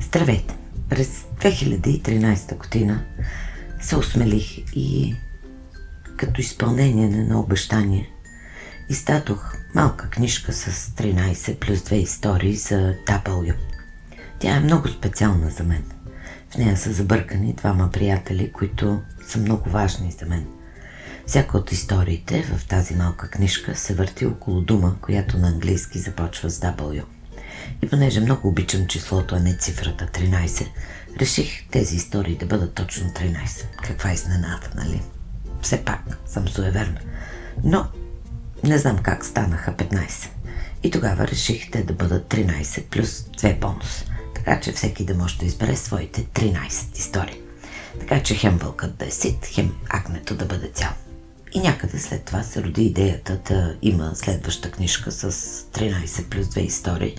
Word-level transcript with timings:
Здравейте! 0.00 0.56
През 0.88 1.08
2013 1.40 2.56
година 2.56 3.04
се 3.80 3.96
осмелих 3.96 4.58
и 4.58 5.16
като 6.16 6.40
изпълнение 6.40 7.08
на 7.08 7.40
обещание 7.40 8.10
издадох 8.88 9.54
малка 9.74 10.10
книжка 10.10 10.52
с 10.52 10.90
13 10.90 11.58
плюс 11.58 11.78
2 11.78 11.92
истории 11.92 12.54
за 12.54 12.94
W. 13.06 13.54
Тя 14.38 14.56
е 14.56 14.60
много 14.60 14.88
специална 14.88 15.50
за 15.50 15.64
мен. 15.64 15.84
В 16.50 16.56
нея 16.58 16.76
са 16.76 16.92
забъркани 16.92 17.52
двама 17.52 17.90
приятели, 17.92 18.52
които 18.52 19.00
са 19.28 19.38
много 19.38 19.70
важни 19.70 20.12
за 20.12 20.26
мен. 20.26 20.46
Всяка 21.26 21.58
от 21.58 21.72
историите 21.72 22.42
в 22.42 22.66
тази 22.66 22.94
малка 22.94 23.30
книжка 23.30 23.76
се 23.76 23.94
върти 23.94 24.26
около 24.26 24.60
дума, 24.60 24.96
която 25.00 25.38
на 25.38 25.48
английски 25.48 25.98
започва 25.98 26.50
с 26.50 26.60
W– 26.60 27.02
и 27.82 27.88
понеже 27.88 28.20
много 28.20 28.48
обичам 28.48 28.86
числото, 28.86 29.34
а 29.34 29.40
не 29.40 29.56
цифрата 29.56 30.06
13, 30.06 30.66
реших 31.20 31.68
тези 31.70 31.96
истории 31.96 32.36
да 32.36 32.46
бъдат 32.46 32.74
точно 32.74 33.08
13. 33.08 33.64
Каква 33.82 34.12
изненада, 34.12 34.68
нали? 34.76 35.02
Все 35.62 35.84
пак 35.84 36.18
съм 36.26 36.48
суеверна. 36.48 37.00
Но 37.64 37.86
не 38.64 38.78
знам 38.78 38.98
как 38.98 39.24
станаха 39.24 39.72
15. 39.72 40.28
И 40.82 40.90
тогава 40.90 41.28
реших 41.28 41.70
те 41.70 41.82
да 41.82 41.92
бъдат 41.92 42.28
13 42.28 42.82
плюс 42.82 43.08
2 43.08 43.58
бонус. 43.58 44.04
Така 44.34 44.60
че 44.60 44.72
всеки 44.72 45.04
да 45.04 45.14
може 45.14 45.38
да 45.38 45.46
избере 45.46 45.76
своите 45.76 46.24
13 46.24 46.98
истории. 46.98 47.40
Така 48.00 48.22
че 48.22 48.34
хем 48.34 48.58
вълкът 48.58 48.96
да 48.96 49.06
е 49.06 49.10
сит, 49.10 49.46
хем 49.46 49.74
акнето 49.88 50.34
да 50.34 50.44
бъде 50.44 50.68
цял. 50.68 50.90
И 51.52 51.60
някъде 51.60 51.98
след 51.98 52.24
това 52.24 52.42
се 52.42 52.62
роди 52.62 52.82
идеята 52.82 53.38
да 53.48 53.76
има 53.82 54.12
следваща 54.14 54.70
книжка 54.70 55.12
с 55.12 55.32
13 55.32 56.28
плюс 56.28 56.46
2 56.46 56.58
истории, 56.58 57.16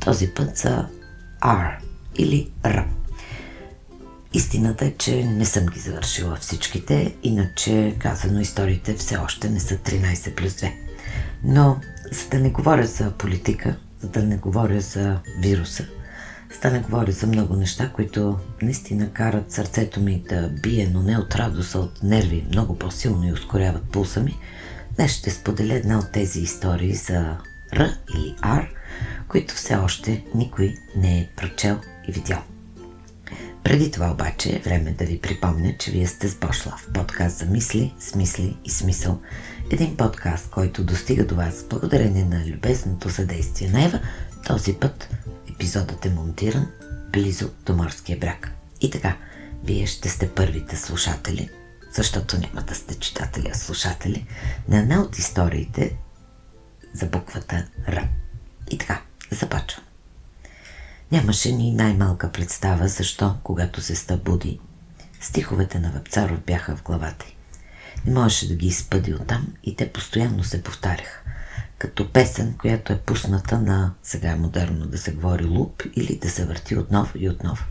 този 0.00 0.28
път 0.34 0.56
за 0.56 0.88
R 1.42 1.76
или 2.16 2.50
R. 2.62 2.84
Истината 4.32 4.84
е, 4.84 4.94
че 4.98 5.24
не 5.24 5.44
съм 5.44 5.66
ги 5.66 5.80
завършила 5.80 6.36
всичките, 6.36 7.14
иначе 7.22 7.96
казано 7.98 8.40
историите 8.40 8.94
все 8.94 9.16
още 9.16 9.50
не 9.50 9.60
са 9.60 9.76
13 9.76 10.34
плюс 10.34 10.52
2. 10.52 10.72
Но 11.44 11.80
за 12.12 12.28
да 12.28 12.38
не 12.38 12.50
говоря 12.50 12.86
за 12.86 13.10
политика, 13.10 13.76
за 14.00 14.08
да 14.08 14.22
не 14.22 14.36
говоря 14.36 14.80
за 14.80 15.18
вируса, 15.38 15.86
за 16.54 16.60
да 16.60 16.70
не 16.70 16.80
говоря 16.80 17.12
за 17.12 17.26
много 17.26 17.56
неща, 17.56 17.90
които 17.94 18.38
наистина 18.62 19.12
карат 19.12 19.52
сърцето 19.52 20.00
ми 20.00 20.24
да 20.28 20.50
бие, 20.62 20.90
но 20.92 21.02
не 21.02 21.18
от 21.18 21.34
радост, 21.34 21.74
а 21.74 21.78
от 21.78 22.02
нерви, 22.02 22.46
много 22.48 22.78
по-силно 22.78 23.28
и 23.28 23.32
ускоряват 23.32 23.82
пулса 23.82 24.20
ми, 24.20 24.38
днес 24.96 25.12
ще 25.12 25.30
споделя 25.30 25.74
една 25.74 25.98
от 25.98 26.12
тези 26.12 26.40
истории 26.40 26.94
за 26.94 27.36
Р 27.72 27.96
или 28.14 28.34
R– 28.42 28.66
които 29.30 29.54
все 29.54 29.74
още 29.74 30.24
никой 30.34 30.74
не 30.96 31.18
е 31.18 31.28
прочел 31.36 31.80
и 32.08 32.12
видял. 32.12 32.42
Преди 33.64 33.90
това 33.90 34.10
обаче 34.10 34.56
е 34.56 34.58
време 34.58 34.92
да 34.92 35.04
ви 35.04 35.20
припомня, 35.20 35.74
че 35.78 35.90
вие 35.90 36.06
сте 36.06 36.28
с 36.28 36.34
Бошлав, 36.34 36.88
подкаст 36.94 37.38
за 37.38 37.46
мисли, 37.46 37.94
смисли 38.00 38.56
и 38.64 38.70
смисъл. 38.70 39.20
Един 39.70 39.96
подкаст, 39.96 40.50
който 40.50 40.84
достига 40.84 41.26
до 41.26 41.34
вас 41.34 41.64
благодарение 41.70 42.24
на 42.24 42.46
любезното 42.46 43.10
съдействие 43.10 43.70
на 43.70 43.84
Ева. 43.84 44.00
Този 44.46 44.74
път 44.74 45.08
епизодът 45.50 46.06
е 46.06 46.10
монтиран 46.10 46.66
близо 47.12 47.50
до 47.66 47.76
морския 47.76 48.18
бряг. 48.18 48.52
И 48.80 48.90
така, 48.90 49.16
вие 49.64 49.86
ще 49.86 50.08
сте 50.08 50.28
първите 50.28 50.76
слушатели, 50.76 51.48
защото 51.92 52.38
няма 52.38 52.62
да 52.62 52.74
сте 52.74 52.98
читатели, 52.98 53.50
а 53.52 53.54
слушатели, 53.54 54.26
на 54.68 54.78
една 54.78 55.00
от 55.00 55.18
историите 55.18 55.96
за 56.94 57.06
буквата 57.06 57.66
Р. 57.88 58.08
И 58.70 58.78
така, 58.78 59.02
започва. 59.34 59.82
Нямаше 61.12 61.52
ни 61.52 61.72
най-малка 61.72 62.32
представа 62.32 62.88
защо, 62.88 63.36
когато 63.42 63.82
се 63.82 63.94
стъбуди, 63.94 64.60
стиховете 65.20 65.80
на 65.80 65.90
Вапцаров 65.90 66.40
бяха 66.46 66.76
в 66.76 66.82
главата 66.82 67.26
й. 67.28 67.36
Не 68.04 68.14
можеше 68.14 68.48
да 68.48 68.54
ги 68.54 68.66
изпъди 68.66 69.14
оттам 69.14 69.46
и 69.64 69.76
те 69.76 69.92
постоянно 69.92 70.44
се 70.44 70.62
повтаряха. 70.62 71.20
Като 71.78 72.12
песен, 72.12 72.54
която 72.58 72.92
е 72.92 72.98
пусната 72.98 73.60
на, 73.60 73.94
сега 74.02 74.30
е 74.30 74.36
модерно 74.36 74.86
да 74.86 74.98
се 74.98 75.12
говори 75.12 75.44
луп 75.44 75.82
или 75.96 76.18
да 76.18 76.30
се 76.30 76.46
върти 76.46 76.76
отново 76.76 77.12
и 77.14 77.28
отново. 77.28 77.64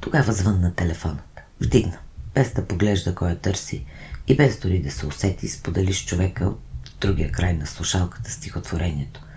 Тогава 0.00 0.32
звънна 0.32 0.74
телефонът. 0.74 1.40
Вдигна, 1.60 1.98
без 2.34 2.52
да 2.52 2.66
поглежда 2.66 3.14
кой 3.14 3.30
я 3.30 3.38
търси 3.38 3.84
и 4.28 4.36
без 4.36 4.58
дори 4.58 4.82
да 4.82 4.90
се 4.90 5.06
усети, 5.06 5.48
сподели 5.48 5.94
с 5.94 6.04
човека 6.04 6.46
от 6.46 6.60
другия 7.00 7.32
край 7.32 7.52
на 7.52 7.66
слушалката 7.66 8.30
стихотворението– 8.30 9.20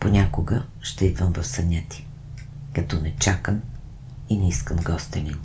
Понякога 0.00 0.66
ще 0.80 1.06
идвам 1.06 1.32
в 1.32 1.46
съня 1.46 1.82
ти, 1.88 2.06
като 2.74 3.00
не 3.00 3.16
чакан 3.16 3.62
и 4.28 4.38
не 4.38 4.48
искам 4.48 4.76
гостенин. 4.76 5.40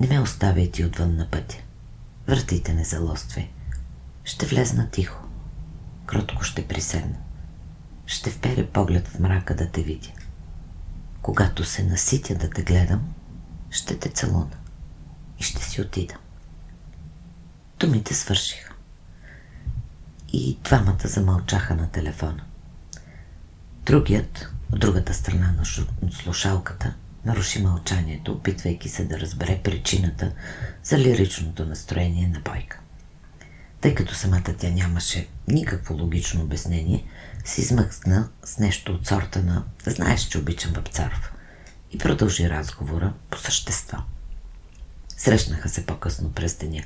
Не 0.00 0.06
ме 0.06 0.20
оставяйте 0.20 0.84
отвън 0.84 1.16
на 1.16 1.30
пътя. 1.30 1.56
Вратите 2.26 2.74
не 2.74 2.84
залоствай. 2.84 3.50
Ще 4.24 4.46
влезна 4.46 4.90
тихо. 4.90 5.28
Кротко 6.06 6.44
ще 6.44 6.68
приседна. 6.68 7.16
Ще 8.06 8.30
впере 8.30 8.66
поглед 8.66 9.08
в 9.08 9.18
мрака 9.18 9.56
да 9.56 9.70
те 9.70 9.82
видя. 9.82 10.10
Когато 11.22 11.64
се 11.64 11.84
наситя 11.84 12.34
да 12.34 12.50
те 12.50 12.62
гледам, 12.62 13.14
ще 13.70 13.98
те 13.98 14.08
целуна 14.08 14.56
и 15.38 15.42
ще 15.42 15.64
си 15.64 15.80
отида. 15.80 16.14
Думите 17.80 18.14
свършиха. 18.14 18.74
И 20.32 20.58
двамата 20.64 21.04
замълчаха 21.04 21.74
на 21.74 21.90
телефона. 21.90 22.44
Другият, 23.86 24.48
от 24.72 24.80
другата 24.80 25.14
страна 25.14 25.54
на 25.58 25.64
слушалката, 26.10 26.94
наруши 27.24 27.62
мълчанието, 27.62 28.32
опитвайки 28.32 28.88
се 28.88 29.04
да 29.04 29.20
разбере 29.20 29.60
причината 29.64 30.32
за 30.84 30.98
лиричното 30.98 31.66
настроение 31.66 32.28
на 32.28 32.40
Бойка. 32.40 32.80
Тъй 33.80 33.94
като 33.94 34.14
самата 34.14 34.54
тя 34.58 34.70
нямаше 34.70 35.28
никакво 35.48 35.94
логично 35.94 36.42
обяснение, 36.42 37.04
си 37.44 37.60
измъкна 37.60 38.28
с 38.44 38.58
нещо 38.58 38.92
от 38.92 39.06
сорта 39.06 39.42
на 39.42 39.64
«Знаеш, 39.86 40.20
че 40.20 40.38
обичам 40.38 40.72
Вапцаров» 40.72 41.32
и 41.92 41.98
продължи 41.98 42.50
разговора 42.50 43.12
по 43.30 43.38
същество. 43.38 43.98
Срещнаха 45.16 45.68
се 45.68 45.86
по-късно 45.86 46.32
през 46.32 46.56
деня. 46.56 46.82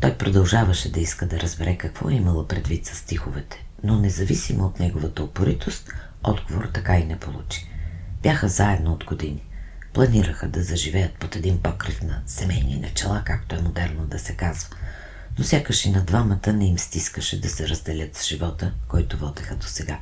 Той 0.00 0.18
продължаваше 0.18 0.92
да 0.92 1.00
иска 1.00 1.26
да 1.26 1.40
разбере 1.40 1.78
какво 1.78 2.10
е 2.10 2.14
имала 2.14 2.48
предвид 2.48 2.86
с 2.86 2.94
стиховете, 2.94 3.66
но 3.84 4.00
независимо 4.00 4.64
от 4.64 4.78
неговата 4.78 5.24
упоритост, 5.24 5.92
Отговор 6.24 6.68
така 6.74 6.98
и 6.98 7.04
не 7.04 7.18
получи. 7.18 7.68
Бяха 8.22 8.48
заедно 8.48 8.92
от 8.92 9.04
години. 9.04 9.44
Планираха 9.92 10.48
да 10.48 10.62
заживеят 10.62 11.14
под 11.14 11.36
един 11.36 11.62
покрив 11.62 12.02
на 12.02 12.22
семейни 12.26 12.80
начала, 12.80 13.22
както 13.24 13.54
е 13.54 13.62
модерно 13.62 14.06
да 14.06 14.18
се 14.18 14.36
казва. 14.36 14.76
Но 15.38 15.44
сякаш 15.44 15.84
и 15.84 15.90
на 15.90 16.00
двамата 16.04 16.52
не 16.52 16.66
им 16.66 16.78
стискаше 16.78 17.40
да 17.40 17.48
се 17.48 17.68
разделят 17.68 18.16
с 18.16 18.26
живота, 18.26 18.72
който 18.88 19.16
водеха 19.16 19.56
до 19.56 19.66
сега. 19.66 19.98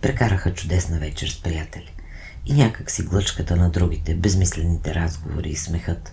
Прекараха 0.00 0.54
чудесна 0.54 0.98
вечер 0.98 1.28
с 1.28 1.42
приятели. 1.42 1.94
И 2.46 2.54
някак 2.54 2.90
си 2.90 3.02
глъчката 3.02 3.56
на 3.56 3.70
другите, 3.70 4.14
безмислените 4.14 4.94
разговори 4.94 5.48
и 5.48 5.56
смехът, 5.56 6.12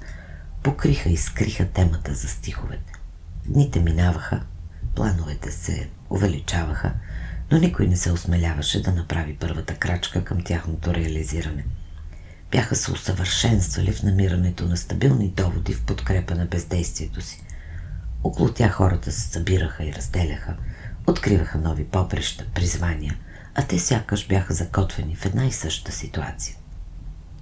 покриха 0.63 1.09
и 1.09 1.17
скриха 1.17 1.67
темата 1.67 2.13
за 2.13 2.27
стиховете. 2.27 2.93
Дните 3.45 3.79
минаваха, 3.79 4.41
плановете 4.95 5.51
се 5.51 5.89
увеличаваха, 6.09 6.93
но 7.51 7.57
никой 7.57 7.87
не 7.87 7.97
се 7.97 8.11
осмеляваше 8.11 8.81
да 8.81 8.91
направи 8.91 9.37
първата 9.39 9.75
крачка 9.75 10.23
към 10.23 10.43
тяхното 10.43 10.93
реализиране. 10.93 11.65
Бяха 12.51 12.75
се 12.75 12.91
усъвършенствали 12.91 13.91
в 13.91 14.03
намирането 14.03 14.65
на 14.65 14.77
стабилни 14.77 15.29
доводи 15.29 15.73
в 15.73 15.83
подкрепа 15.85 16.35
на 16.35 16.45
бездействието 16.45 17.21
си. 17.21 17.43
Около 18.23 18.53
тях 18.53 18.71
хората 18.71 19.11
се 19.11 19.21
събираха 19.21 19.83
и 19.85 19.93
разделяха, 19.93 20.57
откриваха 21.07 21.57
нови 21.57 21.85
поприща, 21.85 22.45
призвания, 22.53 23.17
а 23.55 23.63
те 23.63 23.79
сякаш 23.79 24.27
бяха 24.27 24.53
закотвени 24.53 25.15
в 25.15 25.25
една 25.25 25.45
и 25.45 25.51
съща 25.51 25.91
ситуация. 25.91 26.55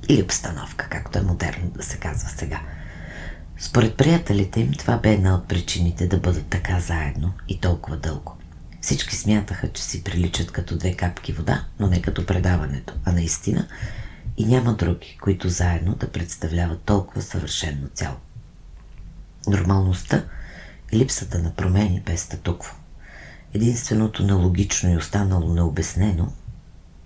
Или 0.09 0.23
обстановка, 0.23 0.87
както 0.89 1.19
е 1.19 1.21
модерно 1.21 1.69
да 1.69 1.83
се 1.83 1.97
казва 1.97 2.29
сега. 2.29 2.61
Според 3.57 3.97
приятелите 3.97 4.59
им 4.59 4.73
това 4.73 4.97
бе 4.97 5.13
една 5.13 5.35
от 5.35 5.47
причините 5.47 6.07
да 6.07 6.17
бъдат 6.17 6.47
така 6.47 6.79
заедно 6.79 7.33
и 7.47 7.59
толкова 7.59 7.97
дълго. 7.97 8.38
Всички 8.81 9.15
смятаха, 9.15 9.71
че 9.71 9.83
си 9.83 10.03
приличат 10.03 10.51
като 10.51 10.77
две 10.77 10.93
капки 10.93 11.33
вода, 11.33 11.65
но 11.79 11.87
не 11.87 12.01
като 12.01 12.25
предаването, 12.25 12.93
а 13.05 13.11
наистина 13.11 13.67
и 14.37 14.45
няма 14.45 14.73
други, 14.73 15.17
които 15.21 15.49
заедно 15.49 15.95
да 15.95 16.11
представляват 16.11 16.81
толкова 16.81 17.21
съвършенно 17.21 17.87
цяло. 17.93 18.15
Нормалността 19.47 20.23
и 20.91 20.97
липсата 20.97 21.39
на 21.39 21.55
промени 21.55 22.01
без 22.05 22.21
статукво. 22.21 22.75
Единственото 23.53 24.23
нелогично 24.23 24.93
и 24.93 24.97
останало 24.97 25.53
необяснено 25.53 26.33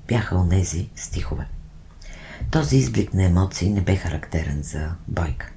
бяха 0.08 0.36
онези 0.36 0.90
стихове. 0.96 1.48
Този 2.52 2.78
изблик 2.78 3.14
на 3.14 3.24
емоции 3.24 3.70
не 3.70 3.82
бе 3.82 3.96
характерен 3.96 4.62
за 4.64 4.92
Бойка. 5.08 5.52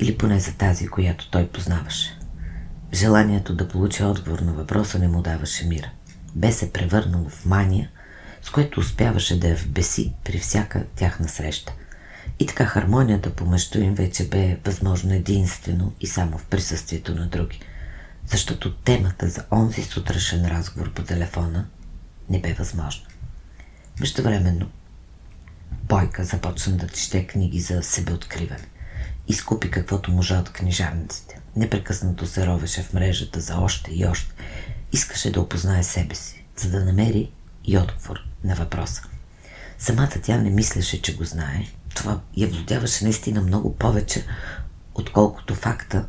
Или 0.00 0.18
поне 0.18 0.40
за 0.40 0.52
тази, 0.52 0.88
която 0.88 1.30
той 1.30 1.48
познаваше. 1.48 2.18
Желанието 2.94 3.54
да 3.54 3.68
получи 3.68 4.04
отговор 4.04 4.38
на 4.38 4.52
въпроса 4.52 4.98
не 4.98 5.08
му 5.08 5.22
даваше 5.22 5.66
мира. 5.66 5.90
Бе 6.34 6.52
се 6.52 6.72
превърнало 6.72 7.28
в 7.28 7.44
мания, 7.44 7.90
с 8.42 8.50
което 8.50 8.80
успяваше 8.80 9.40
да 9.40 9.48
я 9.48 9.56
вбеси 9.56 10.12
при 10.24 10.38
всяка 10.38 10.84
тяхна 10.96 11.28
среща. 11.28 11.72
И 12.38 12.46
така 12.46 12.64
хармонията 12.64 13.30
помежду 13.30 13.80
им 13.80 13.94
вече 13.94 14.28
бе 14.28 14.58
възможно 14.64 15.14
единствено 15.14 15.92
и 16.00 16.06
само 16.06 16.38
в 16.38 16.46
присъствието 16.46 17.14
на 17.14 17.26
други. 17.26 17.60
Защото 18.26 18.74
темата 18.74 19.28
за 19.28 19.44
онзи 19.52 19.82
сутрешен 19.82 20.46
разговор 20.46 20.92
по 20.92 21.02
телефона 21.02 21.66
не 22.30 22.40
бе 22.40 22.54
възможна. 22.54 23.06
Междувременно, 24.00 24.70
Бойка 25.82 26.24
започна 26.24 26.76
да 26.76 26.88
чете 26.88 27.26
книги 27.26 27.60
за 27.60 27.82
себеоткриване. 27.82 28.66
Изкупи 29.28 29.70
каквото 29.70 30.10
можа 30.10 30.38
от 30.38 30.52
книжарниците. 30.52 31.40
Непрекъснато 31.56 32.26
се 32.26 32.46
ровеше 32.46 32.82
в 32.82 32.92
мрежата 32.92 33.40
за 33.40 33.58
още 33.58 33.90
и 33.94 34.06
още. 34.06 34.34
Искаше 34.92 35.32
да 35.32 35.40
опознае 35.40 35.82
себе 35.82 36.14
си, 36.14 36.44
за 36.56 36.70
да 36.70 36.84
намери 36.84 37.30
и 37.64 37.78
отговор 37.78 38.18
на 38.44 38.54
въпроса. 38.54 39.02
Самата 39.78 40.12
тя 40.22 40.38
не 40.38 40.50
мислеше, 40.50 41.02
че 41.02 41.16
го 41.16 41.24
знае. 41.24 41.66
Това 41.94 42.20
я 42.36 42.48
владяваше 42.48 43.04
наистина 43.04 43.42
много 43.42 43.76
повече, 43.76 44.26
отколкото 44.94 45.54
факта, 45.54 46.06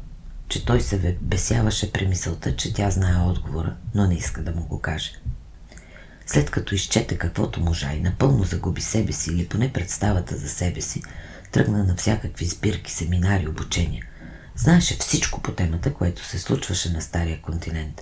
че 0.47 0.65
той 0.65 0.81
се 0.81 1.17
бесяваше 1.21 1.91
при 1.91 2.07
мисълта, 2.07 2.55
че 2.55 2.73
тя 2.73 2.91
знае 2.91 3.27
отговора, 3.27 3.75
но 3.95 4.07
не 4.07 4.15
иска 4.15 4.43
да 4.43 4.51
му 4.51 4.63
го 4.63 4.79
каже. 4.79 5.11
След 6.25 6.51
като 6.51 6.75
изчете 6.75 7.17
каквото 7.17 7.61
можа 7.61 7.93
и 7.93 7.99
напълно 7.99 8.43
загуби 8.43 8.81
себе 8.81 9.11
си 9.11 9.31
или 9.31 9.47
поне 9.47 9.73
представата 9.73 10.37
за 10.37 10.49
себе 10.49 10.81
си, 10.81 11.01
тръгна 11.53 11.83
на 11.83 11.95
всякакви 11.95 12.45
сбирки, 12.45 12.91
семинари, 12.91 13.47
обучения. 13.47 14.05
Знаеше 14.55 14.97
всичко 14.99 15.41
по 15.41 15.51
темата, 15.51 15.93
което 15.93 16.25
се 16.25 16.39
случваше 16.39 16.91
на 16.91 17.01
Стария 17.01 17.41
континент. 17.41 18.01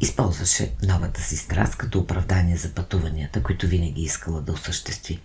Използваше 0.00 0.74
новата 0.82 1.22
си 1.22 1.36
страст 1.36 1.76
като 1.76 1.98
оправдание 1.98 2.56
за 2.56 2.74
пътуванията, 2.74 3.42
които 3.42 3.66
винаги 3.66 4.02
искала 4.02 4.40
да 4.40 4.52
осъществи. 4.52 5.20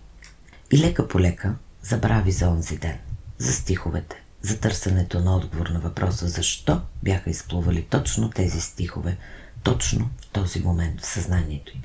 И 0.71 0.77
лека 0.77 1.07
по 1.07 1.19
лека 1.19 1.55
забрави 1.81 2.31
за 2.31 2.47
онзи 2.49 2.77
ден, 2.77 2.97
за 3.37 3.53
стиховете, 3.53 4.23
за 4.41 4.59
търсенето 4.59 5.19
на 5.19 5.35
отговор 5.35 5.67
на 5.67 5.79
въпроса 5.79 6.27
защо 6.27 6.81
бяха 7.03 7.29
изплували 7.29 7.87
точно 7.89 8.29
тези 8.29 8.61
стихове, 8.61 9.17
точно 9.63 10.09
в 10.21 10.27
този 10.27 10.59
момент 10.59 11.01
в 11.01 11.05
съзнанието 11.05 11.71
й. 11.71 11.81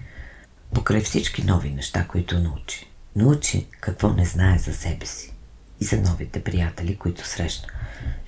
Покрай 0.75 1.01
всички 1.01 1.45
нови 1.45 1.71
неща, 1.71 2.07
които 2.09 2.39
научи. 2.39 2.91
Научи 3.17 3.67
какво 3.81 4.13
не 4.13 4.25
знае 4.25 4.59
за 4.59 4.75
себе 4.75 5.07
си 5.07 5.38
и 5.81 5.85
за 5.85 6.01
новите 6.01 6.45
приятели, 6.45 6.97
които 6.97 7.27
срещна. 7.27 7.69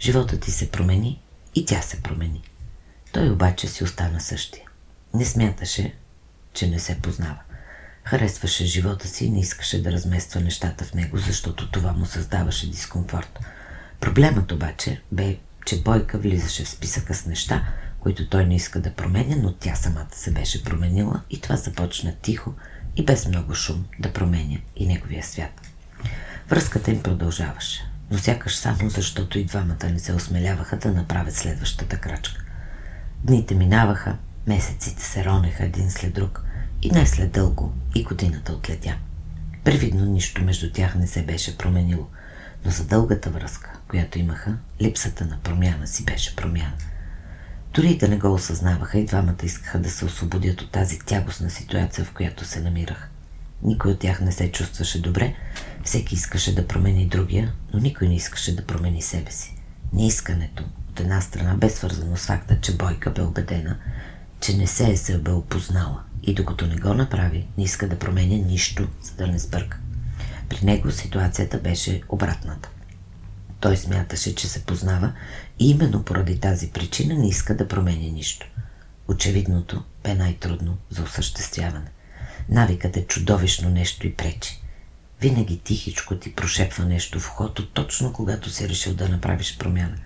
Животът 0.01 0.41
ти 0.41 0.51
се 0.51 0.71
промени 0.71 1.23
и 1.55 1.67
тя 1.67 1.83
се 1.83 2.03
промени. 2.03 2.43
Той 3.13 3.31
обаче 3.31 3.69
си 3.69 3.85
остана 3.85 4.21
същия. 4.21 4.65
Не 5.15 5.25
смяташе, 5.25 5.95
че 6.53 6.69
не 6.69 6.79
се 6.79 7.01
познава. 7.01 7.41
Харесваше 8.05 8.65
живота 8.65 9.09
си 9.09 9.25
и 9.25 9.31
не 9.31 9.41
искаше 9.41 9.83
да 9.83 9.93
размества 9.93 10.41
нещата 10.41 10.85
в 10.85 10.95
него, 10.95 11.19
защото 11.19 11.71
това 11.71 11.93
му 11.93 12.07
създаваше 12.07 12.71
дискомфорт. 12.71 13.39
Проблемът 14.01 14.53
обаче 14.53 15.03
бе, 15.13 15.39
че 15.67 15.83
Бойка 15.83 16.19
влизаше 16.19 16.65
в 16.65 16.69
списъка 16.69 17.15
с 17.15 17.27
неща, 17.27 17.67
които 18.01 18.29
той 18.29 18.47
не 18.47 18.55
иска 18.55 18.81
да 18.81 18.95
променя, 18.95 19.37
но 19.37 19.53
тя 19.53 19.75
самата 19.75 20.09
се 20.13 20.31
беше 20.31 20.65
променила 20.65 21.23
и 21.31 21.41
това 21.41 21.57
започна 21.57 22.15
тихо 22.23 22.55
и 22.97 23.05
без 23.05 23.27
много 23.27 23.55
шум 23.55 23.85
да 23.99 24.13
променя 24.13 24.59
и 24.77 24.87
неговия 24.87 25.25
свят. 25.25 25.70
Връзката 26.51 26.91
им 26.91 27.03
продължаваше, 27.03 27.91
но 28.11 28.19
сякаш 28.19 28.57
само 28.57 28.91
защото 28.91 29.39
и 29.39 29.45
двамата 29.45 29.91
не 29.93 29.99
се 29.99 30.13
осмеляваха 30.13 30.77
да 30.77 30.93
направят 30.93 31.35
следващата 31.35 31.97
крачка. 31.97 32.45
Дните 33.25 33.55
минаваха, 33.55 34.17
месеците 34.47 35.05
се 35.05 35.25
ронеха 35.25 35.65
един 35.65 35.91
след 35.91 36.15
друг 36.15 36.43
и 36.83 36.91
не 36.91 37.07
след 37.07 37.33
дълго 37.33 37.75
и 37.95 38.05
годината 38.05 38.53
отлетя. 38.53 38.97
Привидно 39.65 40.05
нищо 40.05 40.45
между 40.45 40.73
тях 40.73 40.95
не 40.95 41.07
се 41.07 41.23
беше 41.23 41.59
променило, 41.59 42.07
но 42.65 42.71
за 42.71 42.85
дългата 42.85 43.31
връзка, 43.31 43.73
която 43.89 44.19
имаха, 44.19 44.57
липсата 44.83 45.25
на 45.25 45.39
промяна 45.43 45.87
си 45.87 46.05
беше 46.05 46.37
промяна. 46.37 46.77
Дори 47.75 47.99
да 47.99 48.09
не 48.09 48.17
го 48.17 48.35
осъзнаваха, 48.35 48.99
и 48.99 49.07
двамата 49.07 49.43
искаха 49.43 49.79
да 49.79 49.91
се 49.91 50.05
освободят 50.05 50.61
от 50.63 50.71
тази 50.71 50.99
тягостна 50.99 51.51
ситуация, 51.51 52.05
в 52.05 52.13
която 52.13 52.45
се 52.45 52.61
намираха. 52.61 53.09
Никой 53.63 53.93
от 53.93 53.99
тях 53.99 54.21
не 54.21 54.33
се 54.33 54.53
чувстваше 54.53 55.03
добре, 55.03 55.35
всеки 55.85 56.15
искаше 56.15 56.55
да 56.55 56.67
промени 56.67 57.07
другия, 57.07 57.53
но 57.75 57.81
никой 57.81 58.09
не 58.09 58.17
искаше 58.17 58.57
да 58.57 58.67
промени 58.67 59.03
себе 59.03 59.31
си. 59.31 59.57
Неискането, 59.93 60.65
от 60.91 61.01
една 61.01 61.21
страна, 61.21 61.55
бе 61.55 61.71
свързано 61.71 62.17
с 62.17 62.27
факта, 62.27 62.61
че 62.61 62.77
Бойка 62.77 63.11
бе 63.11 63.23
убедена, 63.23 63.79
че 64.41 64.57
не 64.57 64.67
се 64.67 64.91
е 64.91 64.97
се 64.97 65.19
бе 65.19 65.31
опознала 65.31 66.03
и 66.23 66.35
докато 66.35 66.67
не 66.67 66.77
го 66.77 66.95
направи, 66.95 67.47
не 67.59 67.65
иска 67.65 67.89
да 67.89 67.99
променя 67.99 68.47
нищо, 68.47 68.89
за 69.03 69.13
да 69.13 69.27
не 69.27 69.39
сбърка. 69.39 69.79
При 70.49 70.59
него 70.63 70.91
ситуацията 70.91 71.59
беше 71.59 72.03
обратната. 72.09 72.71
Той 73.61 73.77
смяташе, 73.77 74.35
че 74.35 74.49
се 74.49 74.65
познава 74.65 75.13
и 75.59 75.71
именно 75.71 76.03
поради 76.03 76.41
тази 76.41 76.71
причина 76.71 77.15
не 77.15 77.29
иска 77.29 77.57
да 77.57 77.69
променя 77.69 78.13
нищо. 78.13 78.47
Очевидното 79.09 79.85
бе 80.05 80.15
най-трудно 80.15 80.77
за 80.91 81.03
осъществяване. 81.03 81.91
Навикът 82.49 82.97
е 82.97 83.07
чудовищно 83.07 83.71
нещо 83.71 84.07
и 84.07 84.15
пречи. 84.15 84.60
Винаги 85.21 85.59
тихичко 85.59 86.17
ти 86.17 86.35
прошепва 86.35 86.85
нещо 86.85 87.21
в 87.21 87.31
ухото, 87.31 87.69
точно 87.69 88.13
когато 88.13 88.51
си 88.51 88.69
решил 88.69 88.95
да 88.95 89.09
направиш 89.09 89.59
промяна. 89.59 89.97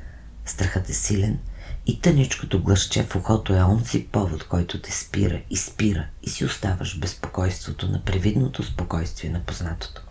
Страхът 0.45 0.89
е 0.89 0.93
силен 0.93 1.39
и 1.87 2.01
тъничкото 2.01 2.63
глъще 2.63 3.03
в 3.03 3.17
ухото 3.17 3.55
е 3.55 3.63
онзи 3.63 4.05
повод, 4.05 4.45
който 4.45 4.83
те 4.83 4.93
спира 4.93 5.41
и 5.51 5.57
спира 5.57 6.07
и 6.23 6.31
си 6.31 6.45
оставаш 6.45 6.99
безпокойството 6.99 7.89
на 7.89 8.05
привидното 8.05 8.63
спокойствие 8.63 9.31
на 9.31 9.41
познатото. 9.41 10.03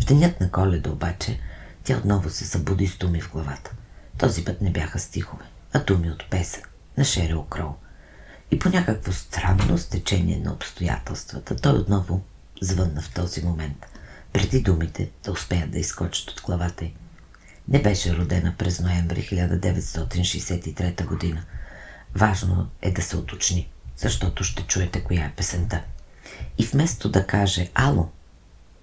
В 0.00 0.04
денят 0.04 0.40
на 0.40 0.50
коледа 0.50 0.90
обаче 0.90 1.40
тя 1.84 1.96
отново 1.96 2.30
се 2.30 2.44
събуди 2.44 2.86
с 2.86 2.98
думи 2.98 3.20
в 3.20 3.32
главата. 3.32 3.74
Този 4.18 4.44
път 4.44 4.60
не 4.60 4.70
бяха 4.70 4.98
стихове, 4.98 5.44
а 5.72 5.84
думи 5.84 6.10
от 6.10 6.30
песен 6.30 6.62
на 6.98 7.04
Шерил 7.04 7.42
Кроу. 7.42 7.72
И 8.50 8.58
по 8.58 8.68
някакво 8.68 9.12
странно 9.12 9.78
стечение 9.78 10.40
на 10.44 10.52
обстоятелствата 10.52 11.56
той 11.56 11.72
отново 11.72 12.22
звънна 12.60 13.02
в 13.02 13.14
този 13.14 13.42
момент, 13.42 13.86
преди 14.34 14.60
думите 14.60 15.10
да 15.24 15.32
успеят 15.32 15.70
да 15.70 15.78
изкочат 15.78 16.30
от 16.30 16.40
главата 16.40 16.84
й. 16.84 16.94
Не 17.68 17.82
беше 17.82 18.16
родена 18.16 18.54
през 18.58 18.80
ноември 18.80 19.22
1963 19.22 21.06
година. 21.06 21.44
Важно 22.14 22.68
е 22.82 22.90
да 22.90 23.02
се 23.02 23.16
уточни, 23.16 23.68
защото 23.96 24.44
ще 24.44 24.62
чуете 24.62 25.04
коя 25.04 25.24
е 25.24 25.32
песента. 25.36 25.82
И 26.58 26.64
вместо 26.64 27.08
да 27.08 27.26
каже 27.26 27.70
«Ало», 27.74 28.08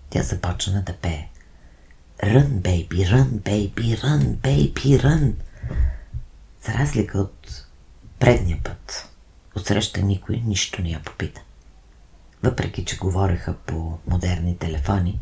тя 0.09 0.23
започна 0.23 0.83
да 0.83 0.93
пее. 0.93 1.27
Run, 2.23 2.47
baby, 2.47 2.89
run, 2.89 3.29
baby, 3.29 3.97
run, 3.97 4.35
baby, 4.35 5.03
run. 5.03 5.33
За 6.65 6.73
разлика 6.73 7.17
от 7.17 7.65
предния 8.19 8.59
път, 8.63 9.09
отсреща 9.55 10.01
никой 10.01 10.37
нищо 10.37 10.81
не 10.81 10.89
я 10.89 10.99
попита. 10.99 11.41
Въпреки, 12.43 12.85
че 12.85 12.97
говореха 12.97 13.53
по 13.65 13.99
модерни 14.07 14.57
телефони, 14.57 15.19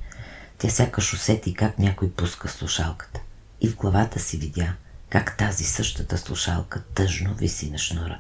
тя 0.60 0.70
сякаш 0.70 1.14
усети 1.14 1.54
как 1.54 1.80
някой 1.80 2.12
пуска 2.12 2.48
слушалката. 2.48 3.20
И 3.62 3.70
в 3.70 3.76
главата 3.76 4.20
си 4.20 4.38
видя 4.38 4.76
как 5.10 5.38
тази 5.38 5.64
същата 5.64 6.18
слушалка 6.18 6.84
тъжно 6.84 7.34
виси 7.34 7.72
на 7.72 7.78
шнура. 7.78 8.20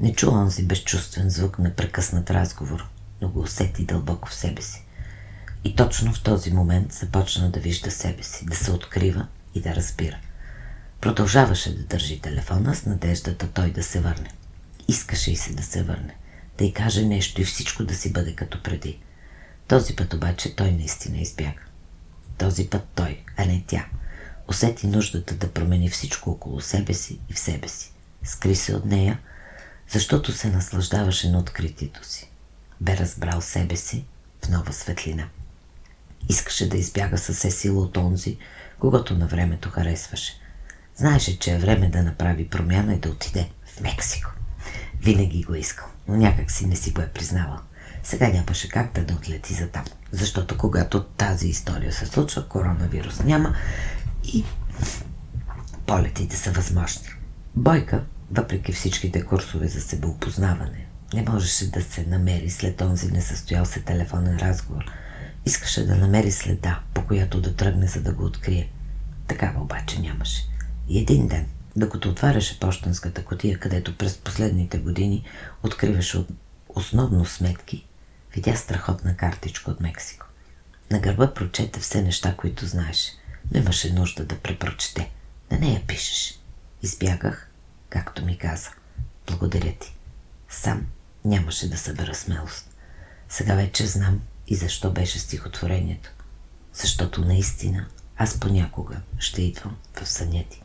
Не 0.00 0.14
чу 0.14 0.30
онзи 0.30 0.62
безчувствен 0.62 1.30
звук 1.30 1.58
на 1.58 1.74
прекъснат 1.74 2.30
разговор, 2.30 2.88
но 3.20 3.28
го 3.28 3.40
усети 3.40 3.84
дълбоко 3.84 4.28
в 4.28 4.34
себе 4.34 4.62
си. 4.62 4.84
И 5.64 5.76
точно 5.76 6.12
в 6.12 6.22
този 6.22 6.50
момент 6.50 6.92
започна 6.92 7.50
да 7.50 7.60
вижда 7.60 7.90
себе 7.90 8.22
си, 8.22 8.46
да 8.46 8.56
се 8.56 8.70
открива 8.70 9.26
и 9.54 9.60
да 9.60 9.74
разбира. 9.74 10.16
Продължаваше 11.00 11.76
да 11.76 11.82
държи 11.82 12.20
телефона 12.20 12.74
с 12.74 12.86
надеждата 12.86 13.48
той 13.48 13.70
да 13.70 13.82
се 13.82 14.00
върне. 14.00 14.30
Искаше 14.88 15.30
и 15.30 15.36
се 15.36 15.52
да 15.52 15.62
се 15.62 15.82
върне, 15.82 16.16
да 16.58 16.64
й 16.64 16.72
каже 16.72 17.02
нещо 17.02 17.40
и 17.40 17.44
всичко 17.44 17.84
да 17.84 17.94
си 17.94 18.12
бъде 18.12 18.34
като 18.34 18.62
преди. 18.62 18.98
Този 19.72 19.96
път 19.96 20.14
обаче 20.14 20.56
той 20.56 20.72
наистина 20.72 21.18
избяга. 21.18 21.60
Този 22.38 22.70
път 22.70 22.88
той, 22.94 23.22
а 23.36 23.44
не 23.44 23.64
тя, 23.66 23.86
усети 24.48 24.86
нуждата 24.86 25.34
да 25.34 25.52
промени 25.52 25.88
всичко 25.88 26.30
около 26.30 26.60
себе 26.60 26.94
си 26.94 27.20
и 27.28 27.32
в 27.32 27.38
себе 27.38 27.68
си. 27.68 27.92
Скри 28.24 28.56
се 28.56 28.74
от 28.74 28.84
нея, 28.84 29.18
защото 29.88 30.32
се 30.32 30.50
наслаждаваше 30.50 31.30
на 31.30 31.38
откритието 31.38 32.06
си. 32.06 32.30
Бе 32.80 32.96
разбрал 32.96 33.40
себе 33.40 33.76
си 33.76 34.04
в 34.44 34.48
нова 34.48 34.72
светлина. 34.72 35.28
Искаше 36.28 36.68
да 36.68 36.76
избяга 36.76 37.18
със 37.18 37.36
все 37.36 37.50
сила 37.50 37.82
от 37.82 37.96
онзи, 37.96 38.38
когато 38.78 39.18
на 39.18 39.26
времето 39.26 39.70
харесваше. 39.70 40.40
Знаеше, 40.96 41.38
че 41.38 41.54
е 41.54 41.58
време 41.58 41.88
да 41.88 42.02
направи 42.02 42.48
промяна 42.48 42.94
и 42.94 42.98
да 42.98 43.08
отиде 43.08 43.50
в 43.64 43.80
Мексико. 43.80 44.30
Винаги 45.00 45.42
го 45.42 45.54
е 45.54 45.58
искал, 45.58 45.86
но 46.08 46.16
някак 46.16 46.50
си 46.50 46.66
не 46.66 46.76
си 46.76 46.90
го 46.90 47.00
е 47.00 47.08
признавал. 47.08 47.58
Сега 48.02 48.28
нямаше 48.28 48.68
как 48.68 48.92
да, 48.94 49.04
да 49.04 49.14
отлети 49.14 49.54
за 49.54 49.68
там, 49.68 49.84
защото 50.10 50.58
когато 50.58 51.02
тази 51.02 51.48
история 51.48 51.92
се 51.92 52.06
случва, 52.06 52.48
коронавирус 52.48 53.20
няма 53.20 53.54
и 54.24 54.44
полетите 55.86 56.36
са 56.36 56.50
възможни. 56.50 57.08
Бойка, 57.56 58.04
въпреки 58.30 58.72
всичките 58.72 59.24
курсове 59.24 59.68
за 59.68 59.80
себеопознаване, 59.80 60.86
Не 61.14 61.22
можеше 61.22 61.70
да 61.70 61.82
се 61.82 62.06
намери 62.06 62.50
след 62.50 62.76
този 62.76 63.12
несъстоял 63.12 63.64
се 63.64 63.80
телефонен 63.80 64.36
разговор. 64.36 64.84
Искаше 65.46 65.86
да 65.86 65.96
намери 65.96 66.30
следа, 66.30 66.80
по 66.94 67.06
която 67.06 67.40
да 67.40 67.56
тръгне, 67.56 67.86
за 67.86 68.02
да 68.02 68.12
го 68.12 68.24
открие. 68.24 68.70
Такава 69.26 69.62
обаче 69.62 70.00
нямаше. 70.00 70.42
И 70.88 70.98
един 70.98 71.28
ден, 71.28 71.46
докато 71.76 72.08
отваряше 72.08 72.60
почтенската 72.60 73.24
котия, 73.24 73.58
където 73.58 73.96
през 73.96 74.18
последните 74.18 74.78
години 74.78 75.24
откриваше 75.62 76.24
основно 76.68 77.24
сметки, 77.24 77.86
видя 78.34 78.56
страхотна 78.56 79.16
картичка 79.16 79.70
от 79.70 79.80
Мексико. 79.80 80.26
На 80.90 80.98
гърба 81.00 81.34
прочете 81.34 81.80
все 81.80 82.02
неща, 82.02 82.36
които 82.36 82.66
знаеше. 82.66 83.12
Но 83.50 83.60
имаше 83.60 83.92
нужда 83.92 84.24
да 84.24 84.38
препрочете. 84.38 85.10
На 85.50 85.58
нея 85.58 85.82
пишеш. 85.86 86.40
Избягах, 86.82 87.50
както 87.90 88.24
ми 88.24 88.38
каза. 88.38 88.70
Благодаря 89.26 89.72
ти. 89.80 89.94
Сам 90.48 90.86
нямаше 91.24 91.70
да 91.70 91.78
събера 91.78 92.14
смелост. 92.14 92.76
Сега 93.28 93.54
вече 93.54 93.86
знам 93.86 94.20
и 94.48 94.56
защо 94.56 94.90
беше 94.90 95.18
стихотворението. 95.18 96.10
Защото 96.72 97.24
наистина 97.24 97.86
аз 98.16 98.40
понякога 98.40 98.96
ще 99.18 99.42
идвам 99.42 99.76
в 100.02 100.08
съня 100.08 100.44
ти. 100.50 100.62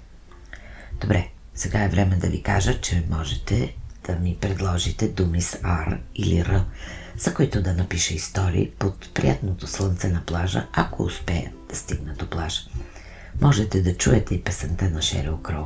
Добре, 1.01 1.29
сега 1.55 1.83
е 1.83 1.89
време 1.89 2.15
да 2.15 2.27
ви 2.27 2.43
кажа, 2.43 2.81
че 2.81 3.05
можете 3.09 3.75
да 4.05 4.15
ми 4.15 4.37
предложите 4.41 5.07
думи 5.07 5.41
с 5.41 5.57
R 5.57 5.99
или 6.15 6.43
R, 6.43 6.63
за 7.17 7.33
които 7.33 7.61
да 7.61 7.73
напиша 7.73 8.13
истории 8.13 8.71
под 8.79 9.13
приятното 9.13 9.67
слънце 9.67 10.09
на 10.09 10.21
плажа, 10.25 10.67
ако 10.73 11.03
успея 11.03 11.51
да 11.69 11.75
стигна 11.75 12.13
до 12.13 12.29
плажа. 12.29 12.61
Можете 13.41 13.81
да 13.81 13.97
чуете 13.97 14.35
и 14.35 14.41
песента 14.41 14.89
на 14.89 15.01
Шерил 15.01 15.37
Кроу. 15.37 15.65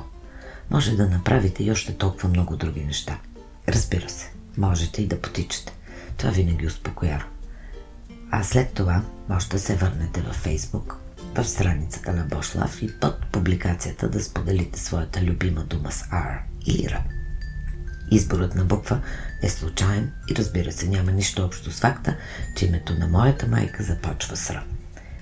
Може 0.69 0.95
да 0.95 1.09
направите 1.09 1.63
и 1.63 1.71
още 1.71 1.97
толкова 1.97 2.29
много 2.29 2.57
други 2.57 2.85
неща. 2.85 3.19
Разбира 3.67 4.09
се, 4.09 4.31
можете 4.57 5.01
и 5.01 5.07
да 5.07 5.21
потичате. 5.21 5.73
Това 6.17 6.31
винаги 6.31 6.67
успокоява. 6.67 7.23
А 8.31 8.43
след 8.43 8.73
това 8.73 9.03
може 9.29 9.49
да 9.49 9.59
се 9.59 9.75
върнете 9.75 10.21
във 10.21 10.35
Фейсбук, 10.35 10.97
в 11.35 11.45
страницата 11.45 12.13
на 12.13 12.23
Бошлав 12.23 12.81
и 12.81 12.99
под 12.99 13.25
публикацията 13.31 14.09
да 14.09 14.23
споделите 14.23 14.79
своята 14.79 15.21
любима 15.21 15.63
дума 15.63 15.91
с 15.91 16.03
R 16.03 16.39
или 16.65 16.83
R. 16.83 17.20
Изборът 18.11 18.55
на 18.55 18.65
буква 18.65 19.01
е 19.41 19.49
случайен 19.49 20.11
и 20.31 20.35
разбира 20.35 20.71
се 20.71 20.87
няма 20.87 21.11
нищо 21.11 21.45
общо 21.45 21.71
с 21.71 21.79
факта, 21.79 22.17
че 22.57 22.65
името 22.65 22.93
на 22.93 23.07
моята 23.07 23.47
майка 23.47 23.83
започва 23.83 24.37
с 24.37 24.49
Р. 24.49 24.63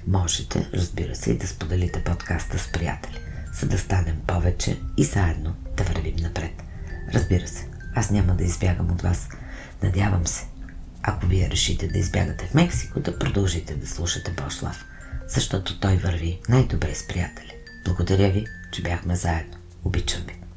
Можете, 0.07 0.69
разбира 0.73 1.15
се, 1.15 1.31
и 1.31 1.37
да 1.37 1.47
споделите 1.47 2.03
подкаста 2.03 2.59
с 2.59 2.71
приятели, 2.71 3.19
за 3.59 3.67
да 3.67 3.77
станем 3.77 4.21
повече 4.27 4.79
и 4.97 5.03
заедно 5.03 5.55
да 5.77 5.83
вървим 5.83 6.15
напред. 6.15 6.63
Разбира 7.13 7.47
се, 7.47 7.67
аз 7.95 8.11
няма 8.11 8.35
да 8.35 8.43
избягам 8.43 8.91
от 8.91 9.01
вас. 9.01 9.29
Надявам 9.83 10.27
се, 10.27 10.47
ако 11.03 11.25
вие 11.25 11.49
решите 11.49 11.87
да 11.87 11.99
избягате 11.99 12.45
в 12.45 12.53
Мексико, 12.53 12.99
да 12.99 13.19
продължите 13.19 13.75
да 13.75 13.87
слушате 13.87 14.31
Бошлав, 14.31 14.85
защото 15.27 15.79
той 15.79 15.97
върви 15.97 16.39
най-добре 16.49 16.95
с 16.95 17.07
приятели. 17.07 17.53
Благодаря 17.85 18.31
ви, 18.31 18.45
че 18.71 18.81
бяхме 18.81 19.15
заедно. 19.15 19.57
Обичам 19.83 20.21
ви. 20.27 20.48